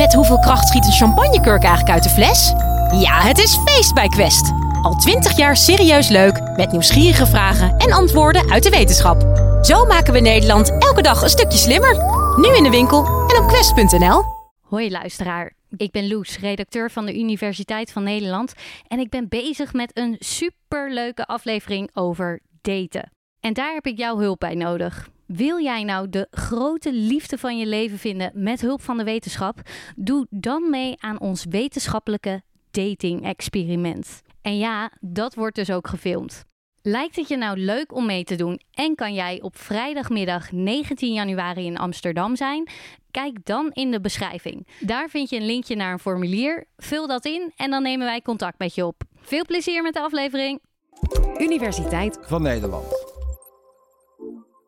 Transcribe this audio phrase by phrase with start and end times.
[0.00, 2.52] Met hoeveel kracht schiet een champagnekurk eigenlijk uit de fles?
[3.00, 4.52] Ja, het is feest bij Quest.
[4.82, 9.20] Al twintig jaar serieus leuk, met nieuwsgierige vragen en antwoorden uit de wetenschap.
[9.62, 11.94] Zo maken we Nederland elke dag een stukje slimmer.
[12.36, 14.22] Nu in de winkel en op quest.nl.
[14.60, 18.52] Hoi luisteraar, ik ben Loes, redacteur van de Universiteit van Nederland
[18.88, 23.12] en ik ben bezig met een superleuke aflevering over daten.
[23.40, 25.08] En daar heb ik jouw hulp bij nodig.
[25.32, 29.60] Wil jij nou de grote liefde van je leven vinden met hulp van de wetenschap?
[29.96, 34.20] Doe dan mee aan ons wetenschappelijke dating-experiment.
[34.42, 36.44] En ja, dat wordt dus ook gefilmd.
[36.82, 41.12] Lijkt het je nou leuk om mee te doen en kan jij op vrijdagmiddag 19
[41.12, 42.68] januari in Amsterdam zijn?
[43.10, 44.66] Kijk dan in de beschrijving.
[44.80, 46.66] Daar vind je een linkje naar een formulier.
[46.76, 49.02] Vul dat in en dan nemen wij contact met je op.
[49.20, 50.60] Veel plezier met de aflevering.
[51.38, 52.99] Universiteit van Nederland.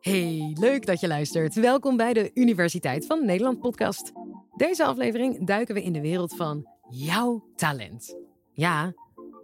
[0.03, 1.53] Hey, leuk dat je luistert.
[1.53, 4.11] Welkom bij de Universiteit van Nederland podcast.
[4.55, 8.17] Deze aflevering duiken we in de wereld van jouw talent.
[8.51, 8.93] Ja,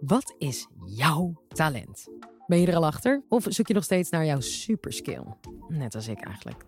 [0.00, 2.08] wat is jouw talent?
[2.46, 3.22] Ben je er al achter?
[3.28, 5.22] Of zoek je nog steeds naar jouw superskill?
[5.68, 6.64] Net als ik eigenlijk.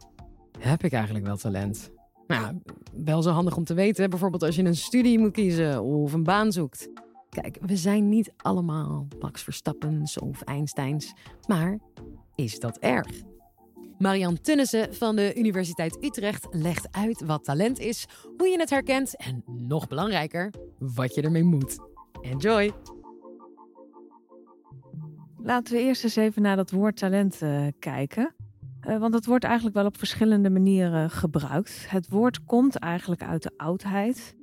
[0.58, 1.90] Heb ik eigenlijk wel talent?
[2.26, 2.58] Nou,
[2.92, 6.24] wel zo handig om te weten, bijvoorbeeld als je een studie moet kiezen of een
[6.24, 6.88] baan zoekt.
[7.28, 11.12] Kijk, we zijn niet allemaal Max Verstappens of Einsteins,
[11.46, 11.78] maar
[12.34, 13.30] is dat erg?
[13.98, 19.16] Marian Tunnissen van de Universiteit Utrecht legt uit wat talent is, hoe je het herkent
[19.16, 21.78] en nog belangrijker, wat je ermee moet.
[22.20, 22.72] Enjoy!
[25.36, 28.34] Laten we eerst eens even naar dat woord talent uh, kijken.
[28.88, 31.90] Uh, want het wordt eigenlijk wel op verschillende manieren gebruikt.
[31.90, 34.34] Het woord komt eigenlijk uit de oudheid.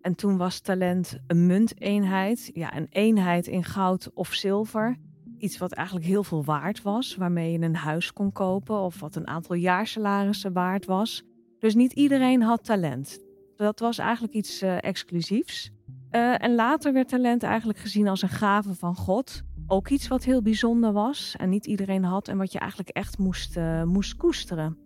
[0.00, 4.96] En toen was talent een munteenheid, ja, een eenheid in goud of zilver
[5.42, 9.16] iets wat eigenlijk heel veel waard was, waarmee je een huis kon kopen of wat
[9.16, 11.22] een aantal jaarsalarissen waard was.
[11.58, 13.18] Dus niet iedereen had talent.
[13.56, 15.70] Dat was eigenlijk iets uh, exclusiefs.
[16.10, 19.42] Uh, en later werd talent eigenlijk gezien als een gave van God.
[19.66, 23.18] Ook iets wat heel bijzonder was en niet iedereen had en wat je eigenlijk echt
[23.18, 24.78] moest, uh, moest koesteren.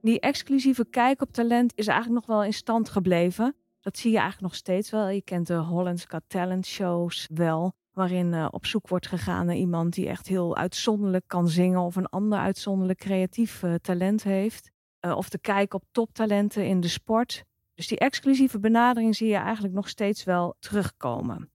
[0.00, 3.54] Die exclusieve kijk op talent is eigenlijk nog wel in stand gebleven.
[3.80, 5.08] Dat zie je eigenlijk nog steeds wel.
[5.08, 9.56] Je kent de Holland's Got Talent shows wel waarin uh, op zoek wordt gegaan naar
[9.56, 14.70] iemand die echt heel uitzonderlijk kan zingen of een ander uitzonderlijk creatief uh, talent heeft.
[15.06, 17.44] Uh, of te kijken op toptalenten in de sport.
[17.74, 21.50] Dus die exclusieve benadering zie je eigenlijk nog steeds wel terugkomen.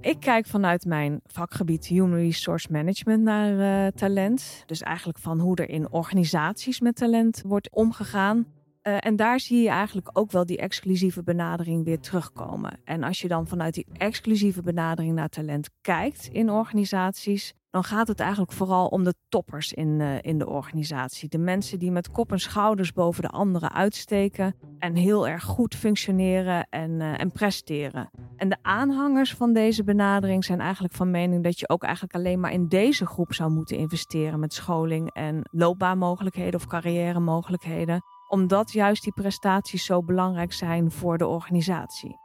[0.00, 4.62] Ik kijk vanuit mijn vakgebied Human Resource Management naar talent.
[4.66, 8.46] Dus eigenlijk van hoe er in organisaties met talent wordt omgegaan.
[8.82, 12.80] Uh, en daar zie je eigenlijk ook wel die exclusieve benadering weer terugkomen.
[12.84, 18.08] En als je dan vanuit die exclusieve benadering naar talent kijkt in organisaties, dan gaat
[18.08, 21.28] het eigenlijk vooral om de toppers in, uh, in de organisatie.
[21.28, 25.74] De mensen die met kop en schouders boven de anderen uitsteken en heel erg goed
[25.74, 28.10] functioneren en, uh, en presteren.
[28.36, 32.40] En de aanhangers van deze benadering zijn eigenlijk van mening dat je ook eigenlijk alleen
[32.40, 38.72] maar in deze groep zou moeten investeren met scholing en loopbaanmogelijkheden of carrière mogelijkheden omdat
[38.72, 42.16] juist die prestaties zo belangrijk zijn voor de organisatie.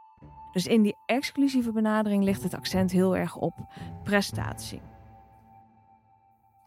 [0.52, 3.54] Dus in die exclusieve benadering ligt het accent heel erg op
[4.02, 4.80] prestatie.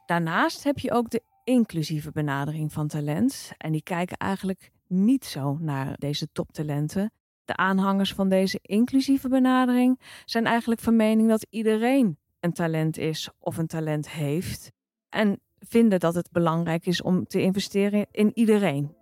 [0.06, 3.52] Daarnaast heb je ook de inclusieve benadering van talent.
[3.58, 7.12] En die kijken eigenlijk niet zo naar deze toptalenten.
[7.46, 13.30] De aanhangers van deze inclusieve benadering zijn eigenlijk van mening dat iedereen een talent is
[13.40, 14.72] of een talent heeft.
[15.10, 18.98] En vinden dat het belangrijk is om te investeren in iedereen.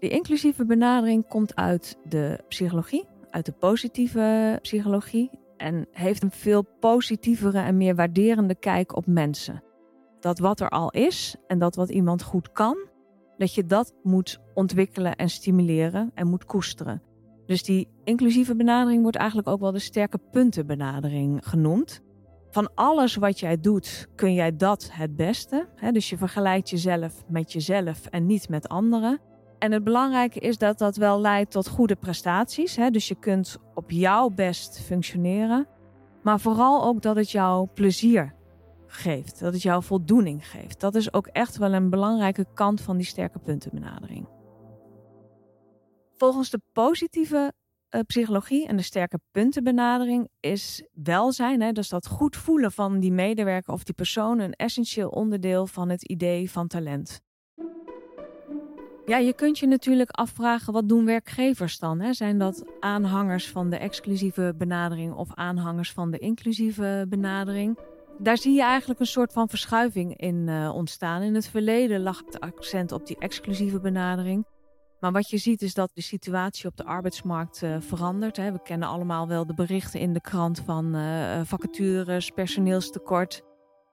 [0.00, 6.62] De inclusieve benadering komt uit de psychologie, uit de positieve psychologie en heeft een veel
[6.80, 9.62] positievere en meer waarderende kijk op mensen.
[10.20, 12.76] Dat wat er al is en dat wat iemand goed kan,
[13.36, 17.02] dat je dat moet ontwikkelen en stimuleren en moet koesteren.
[17.46, 22.02] Dus die inclusieve benadering wordt eigenlijk ook wel de sterke puntenbenadering genoemd.
[22.50, 25.68] Van alles wat jij doet, kun jij dat het beste.
[25.92, 29.20] Dus je vergelijkt jezelf met jezelf en niet met anderen.
[29.60, 32.76] En het belangrijke is dat dat wel leidt tot goede prestaties.
[32.76, 32.90] Hè?
[32.90, 35.66] Dus je kunt op jouw best functioneren.
[36.22, 38.34] Maar vooral ook dat het jou plezier
[38.86, 39.40] geeft.
[39.40, 40.80] Dat het jou voldoening geeft.
[40.80, 44.28] Dat is ook echt wel een belangrijke kant van die sterke puntenbenadering.
[46.16, 47.52] Volgens de positieve
[47.90, 53.12] uh, psychologie en de sterke puntenbenadering is welzijn, hè, dus dat goed voelen van die
[53.12, 57.20] medewerker of die persoon, een essentieel onderdeel van het idee van talent.
[59.06, 62.00] Ja, je kunt je natuurlijk afvragen, wat doen werkgevers dan?
[62.00, 62.12] Hè?
[62.12, 67.78] Zijn dat aanhangers van de exclusieve benadering of aanhangers van de inclusieve benadering?
[68.18, 71.22] Daar zie je eigenlijk een soort van verschuiving in uh, ontstaan.
[71.22, 74.46] In het verleden lag het accent op die exclusieve benadering.
[75.00, 78.36] Maar wat je ziet is dat de situatie op de arbeidsmarkt uh, verandert.
[78.36, 78.52] Hè.
[78.52, 83.42] We kennen allemaal wel de berichten in de krant van uh, vacatures, personeelstekort.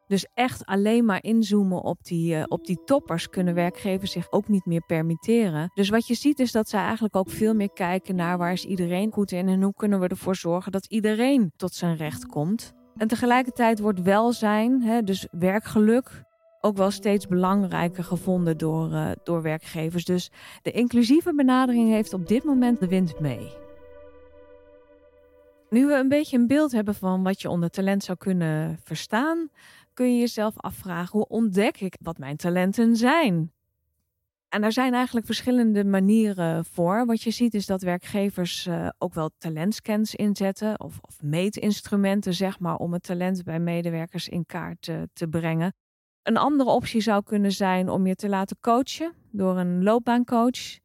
[0.07, 4.48] Dus echt alleen maar inzoomen op die, uh, op die toppers kunnen werkgevers zich ook
[4.48, 5.71] niet meer permitteren.
[5.74, 8.65] Dus wat je ziet is dat zij eigenlijk ook veel meer kijken naar waar is
[8.65, 12.74] iedereen goed in en hoe kunnen we ervoor zorgen dat iedereen tot zijn recht komt.
[12.95, 16.24] En tegelijkertijd wordt welzijn, hè, dus werkgeluk,
[16.62, 20.06] ook wel steeds belangrijker gevonden door, uh, door werkgevers.
[20.06, 20.31] Dus
[20.62, 23.51] de inclusieve benadering heeft op dit moment de wind mee.
[25.69, 29.50] Nu we een beetje een beeld hebben van wat je onder talent zou kunnen verstaan,
[29.97, 33.51] kun je jezelf afvragen: hoe ontdek ik wat mijn talenten zijn?
[34.49, 37.05] En daar zijn eigenlijk verschillende manieren voor.
[37.05, 42.59] Wat je ziet is dat werkgevers uh, ook wel talentscans inzetten of, of, meetinstrumenten, zeg
[42.59, 45.73] maar, om het talent bij medewerkers in kaart uh, te brengen.
[46.21, 50.79] Een andere optie zou kunnen zijn om je te laten coachen door een loopbaancoach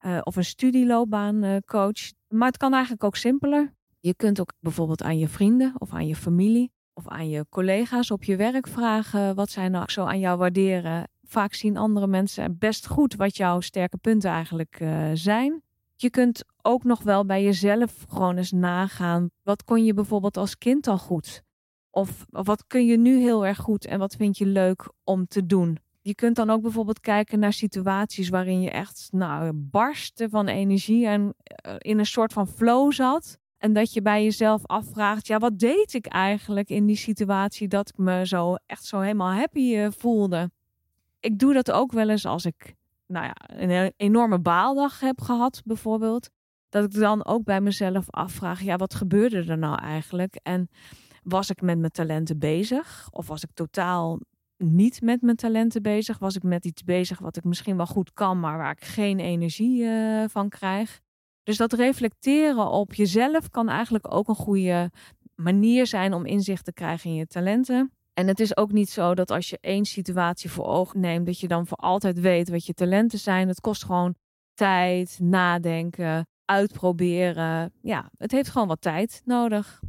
[0.00, 2.12] uh, of een studieloopbaancoach.
[2.28, 3.74] Maar het kan eigenlijk ook simpeler.
[4.00, 8.10] Je kunt ook bijvoorbeeld aan je vrienden of aan je familie of aan je collega's
[8.10, 11.08] op je werk vragen wat zij nou zo aan jou waarderen.
[11.24, 15.62] Vaak zien andere mensen best goed wat jouw sterke punten eigenlijk uh, zijn.
[15.96, 19.30] Je kunt ook nog wel bij jezelf gewoon eens nagaan.
[19.42, 21.42] Wat kon je bijvoorbeeld als kind al goed?
[21.90, 25.46] Of, wat kun je nu heel erg goed en wat vind je leuk om te
[25.46, 25.78] doen?
[26.02, 31.06] Je kunt dan ook bijvoorbeeld kijken naar situaties waarin je echt nou, barstte van energie
[31.06, 31.34] en
[31.66, 33.38] uh, in een soort van flow zat.
[33.58, 37.88] En dat je bij jezelf afvraagt, ja, wat deed ik eigenlijk in die situatie dat
[37.88, 40.50] ik me zo echt zo helemaal happy uh, voelde?
[41.20, 42.74] Ik doe dat ook wel eens als ik,
[43.06, 46.30] nou ja, een enorme baaldag heb gehad, bijvoorbeeld.
[46.68, 50.38] Dat ik dan ook bij mezelf afvraag, ja, wat gebeurde er nou eigenlijk?
[50.42, 50.68] En
[51.22, 53.08] was ik met mijn talenten bezig?
[53.10, 54.20] Of was ik totaal
[54.56, 56.18] niet met mijn talenten bezig?
[56.18, 59.18] Was ik met iets bezig wat ik misschien wel goed kan, maar waar ik geen
[59.18, 61.00] energie uh, van krijg?
[61.46, 64.90] Dus dat reflecteren op jezelf kan eigenlijk ook een goede
[65.34, 67.92] manier zijn om inzicht te krijgen in je talenten.
[68.14, 71.40] En het is ook niet zo dat als je één situatie voor ogen neemt, dat
[71.40, 73.48] je dan voor altijd weet wat je talenten zijn.
[73.48, 74.14] Het kost gewoon
[74.54, 77.72] tijd, nadenken, uitproberen.
[77.82, 79.80] Ja, het heeft gewoon wat tijd nodig.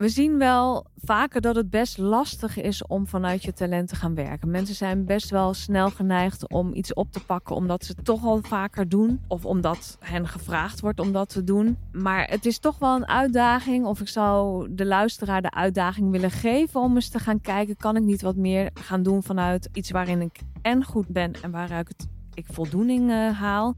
[0.00, 4.14] We zien wel vaker dat het best lastig is om vanuit je talent te gaan
[4.14, 4.50] werken.
[4.50, 8.24] Mensen zijn best wel snel geneigd om iets op te pakken omdat ze het toch
[8.24, 9.20] al vaker doen.
[9.28, 11.76] Of omdat hen gevraagd wordt om dat te doen.
[11.92, 13.84] Maar het is toch wel een uitdaging.
[13.84, 17.76] Of ik zou de luisteraar de uitdaging willen geven om eens te gaan kijken.
[17.76, 21.50] Kan ik niet wat meer gaan doen vanuit iets waarin ik en goed ben en
[21.50, 23.74] waaruit ik voldoening uh, haal.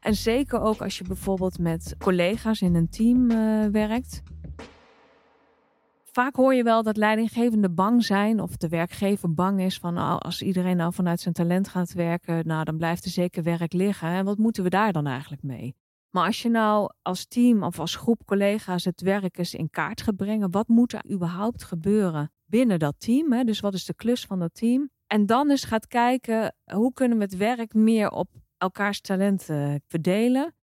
[0.00, 4.22] En zeker ook als je bijvoorbeeld met collega's in een team uh, werkt
[6.12, 10.16] Vaak hoor je wel dat leidinggevenden bang zijn of de werkgever bang is van oh,
[10.16, 14.08] als iedereen nou vanuit zijn talent gaat werken, nou dan blijft er zeker werk liggen.
[14.08, 15.76] En wat moeten we daar dan eigenlijk mee?
[16.10, 20.02] Maar als je nou als team of als groep collega's het werk eens in kaart
[20.02, 23.32] gaat brengen, wat moet er überhaupt gebeuren binnen dat team?
[23.32, 23.44] Hè?
[23.44, 24.90] Dus wat is de klus van dat team?
[25.06, 28.28] En dan eens gaat kijken hoe kunnen we het werk meer op
[28.58, 30.54] elkaars talenten verdelen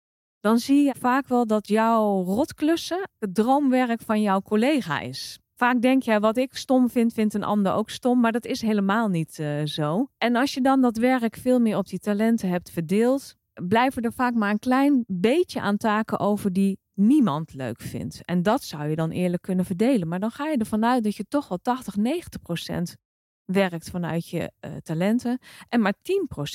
[0.47, 5.39] dan zie je vaak wel dat jouw rotklussen het droomwerk van jouw collega is.
[5.55, 8.61] Vaak denk je, wat ik stom vind, vindt een ander ook stom, maar dat is
[8.61, 10.09] helemaal niet uh, zo.
[10.19, 13.35] En als je dan dat werk veel meer op die talenten hebt verdeeld,
[13.69, 18.25] blijven er vaak maar een klein beetje aan taken over die niemand leuk vindt.
[18.25, 20.09] En dat zou je dan eerlijk kunnen verdelen.
[20.09, 22.97] Maar dan ga je ervan uit dat je toch wel 80, 90 procent
[23.45, 25.39] werkt vanuit je uh, talenten
[25.69, 25.95] en maar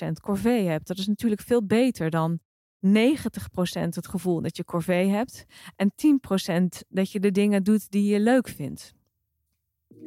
[0.08, 0.88] 10% corvée hebt.
[0.88, 2.40] Dat is natuurlijk veel beter dan
[2.86, 2.90] 90%
[3.72, 5.46] het gevoel dat je corvée hebt
[5.76, 8.94] en 10% dat je de dingen doet die je leuk vindt.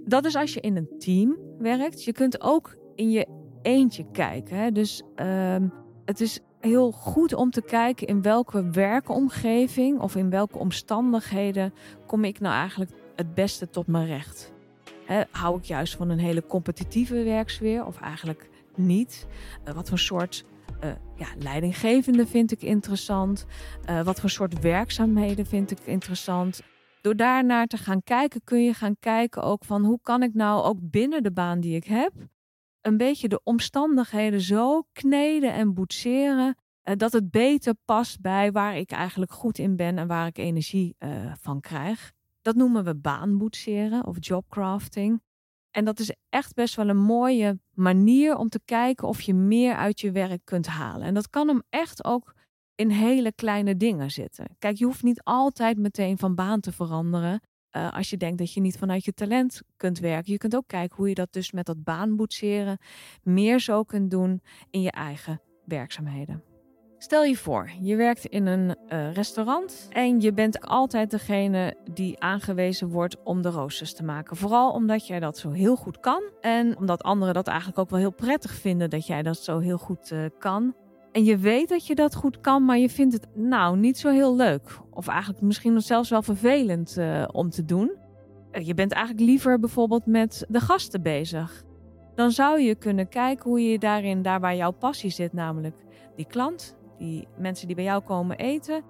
[0.05, 2.05] Dat is als je in een team werkt.
[2.05, 3.27] Je kunt ook in je
[3.63, 4.57] eentje kijken.
[4.57, 4.73] Hè?
[4.73, 5.73] Dus um,
[6.05, 11.75] het is heel goed om te kijken in welke werkomgeving of in welke omstandigheden
[12.07, 14.53] kom ik nou eigenlijk het beste tot mijn recht.
[15.05, 19.27] He, hou ik juist van een hele competitieve werksfeer of eigenlijk niet?
[19.69, 20.45] Uh, wat voor soort
[20.85, 23.47] uh, ja, leidinggevende vind ik interessant.
[23.91, 26.63] Uh, wat voor soort werkzaamheden vind ik interessant.
[27.01, 30.63] Door daarnaar te gaan kijken, kun je gaan kijken ook van hoe kan ik nou
[30.63, 32.13] ook binnen de baan die ik heb,
[32.81, 36.57] een beetje de omstandigheden zo kneden en boetseren.
[36.85, 40.39] Uh, dat het beter past bij waar ik eigenlijk goed in ben en waar ik
[40.39, 40.97] energie
[41.41, 42.13] van krijg.
[42.43, 45.23] Dat noemen we baanboetseren of jobcrafting.
[45.75, 49.75] En dat is echt best wel een mooie manier om te kijken of je meer
[49.75, 51.07] uit je werk kunt halen.
[51.07, 52.35] En dat kan hem echt ook
[52.75, 54.57] in hele kleine dingen zitten.
[54.59, 57.41] Kijk, je hoeft niet altijd meteen van baan te veranderen.
[57.77, 60.33] Uh, als je denkt dat je niet vanuit je talent kunt werken.
[60.33, 62.79] Je kunt ook kijken hoe je dat dus met dat baanboetseren
[63.23, 66.54] meer zo kunt doen in je eigen werkzaamheden.
[67.05, 72.21] Stel je voor, je werkt in een uh, restaurant en je bent altijd degene die
[72.21, 74.37] aangewezen wordt om de roosters te maken.
[74.37, 77.99] Vooral omdat jij dat zo heel goed kan en omdat anderen dat eigenlijk ook wel
[77.99, 80.75] heel prettig vinden dat jij dat zo heel goed uh, kan.
[81.13, 84.11] En je weet dat je dat goed kan, maar je vindt het nou niet zo
[84.11, 84.79] heel leuk.
[84.91, 87.93] Of eigenlijk misschien zelfs wel vervelend uh, om te doen.
[88.53, 91.65] je bent eigenlijk liever bijvoorbeeld met de gasten bezig.
[92.15, 95.77] Dan zou je kunnen kijken hoe je daarin, daar waar jouw passie zit, namelijk
[96.17, 98.83] die klant, die mensen die bij jou komen eten,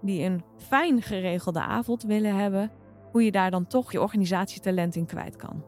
[0.00, 2.70] die een fijn geregelde avond willen hebben,
[3.10, 5.64] hoe je daar dan toch je organisatietalent in kwijt kan.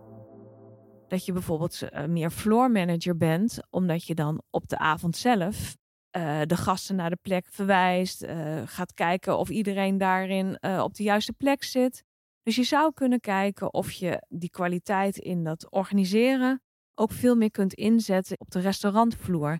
[1.08, 5.76] Dat je bijvoorbeeld uh, meer floor manager bent, omdat je dan op de avond zelf
[6.16, 11.02] uh, de gasten naar de plek verwijst, uh, gaat kijken of iedereen daarin op de
[11.02, 12.04] juiste plek zit.
[12.42, 16.62] Dus je zou kunnen kijken of je die kwaliteit in dat organiseren
[16.94, 19.58] ook veel meer kunt inzetten op de restaurantvloer.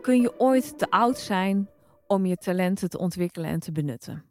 [0.00, 1.68] Kun je ooit te oud zijn
[2.06, 4.24] om je talenten te ontwikkelen en te benutten?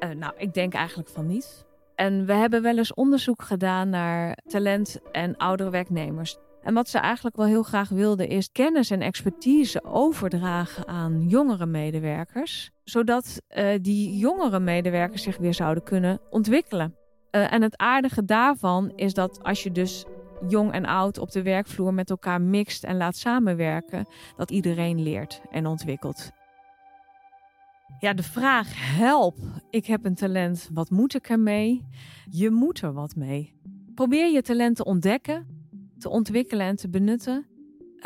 [0.00, 1.66] Uh, nou, ik denk eigenlijk van niet.
[1.94, 6.36] En we hebben wel eens onderzoek gedaan naar talent en oudere werknemers.
[6.62, 11.66] En wat ze eigenlijk wel heel graag wilden is kennis en expertise overdragen aan jongere
[11.66, 16.94] medewerkers, zodat uh, die jongere medewerkers zich weer zouden kunnen ontwikkelen.
[17.30, 20.04] Uh, en het aardige daarvan is dat als je dus
[20.48, 25.40] jong en oud op de werkvloer met elkaar mixt en laat samenwerken, dat iedereen leert
[25.50, 26.30] en ontwikkelt.
[28.00, 29.36] Ja, de vraag: help,
[29.70, 31.86] ik heb een talent, wat moet ik ermee?
[32.30, 33.54] Je moet er wat mee.
[33.94, 35.46] Probeer je talent te ontdekken,
[35.98, 37.46] te ontwikkelen en te benutten.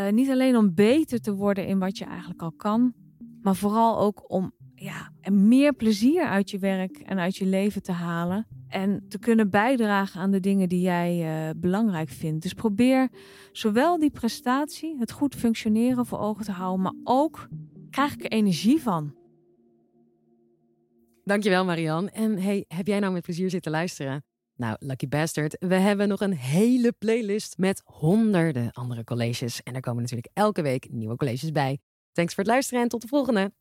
[0.01, 2.95] Uh, niet alleen om beter te worden in wat je eigenlijk al kan,
[3.43, 7.93] maar vooral ook om ja, meer plezier uit je werk en uit je leven te
[7.93, 8.47] halen.
[8.69, 12.43] En te kunnen bijdragen aan de dingen die jij uh, belangrijk vindt.
[12.43, 13.09] Dus probeer
[13.53, 17.49] zowel die prestatie, het goed functioneren voor ogen te houden, maar ook
[17.91, 19.15] krijg ik er energie van.
[21.25, 22.09] Dankjewel Marian.
[22.09, 24.25] En hey, heb jij nou met plezier zitten luisteren?
[24.57, 29.63] Nou, lucky bastard, we hebben nog een hele playlist met honderden andere colleges.
[29.63, 31.79] En er komen natuurlijk elke week nieuwe colleges bij.
[32.13, 33.53] Thanks voor het luisteren en tot de volgende.